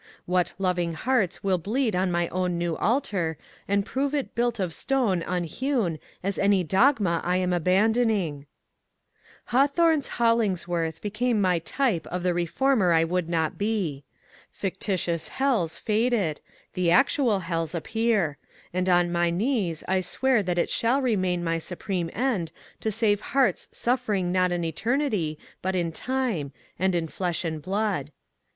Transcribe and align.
What 0.25 0.55
loving 0.57 0.95
hearts 0.95 1.43
will 1.43 1.59
bleed 1.59 1.95
on 1.95 2.09
my 2.11 2.27
own 2.29 2.57
new 2.57 2.75
altar, 2.77 3.37
and 3.67 3.85
prove 3.85 4.15
it 4.15 4.33
built 4.33 4.59
of 4.59 4.73
stone 4.73 5.21
unhewn 5.21 5.99
as 6.23 6.39
any 6.39 6.63
dogma 6.63 7.21
I 7.23 7.37
am 7.37 7.53
abandoning? 7.53 8.47
Hawthorne's 9.49 10.09
"HoUingsworth" 10.17 11.01
became 11.01 11.39
my 11.39 11.59
type 11.59 12.07
of 12.07 12.23
the 12.23 12.33
re 12.33 12.47
former 12.47 12.91
I 12.93 13.03
would 13.03 13.29
not 13.29 13.59
be. 13.59 14.03
Fictitious 14.49 15.27
hells 15.27 15.77
faded, 15.77 16.41
the 16.73 16.89
actual 16.89 17.41
hells 17.41 17.75
appear; 17.75 18.39
and 18.73 18.89
on 18.89 19.11
my 19.11 19.29
knees 19.29 19.83
I 19.87 20.01
swear 20.01 20.41
that 20.41 20.57
it 20.57 20.71
shall 20.71 20.99
remain 20.99 21.43
my 21.43 21.59
supreme 21.59 22.09
end 22.13 22.51
to 22.79 22.91
save 22.91 23.21
hearts 23.21 23.69
suffering 23.71 24.31
not 24.31 24.51
in 24.51 24.63
eternity 24.63 25.37
but 25.61 25.75
in 25.75 25.91
time, 25.91 26.53
and 26.79 26.95
in 26.95 27.07
flesh 27.07 27.45
and 27.45 27.61
blood. 27.61 28.09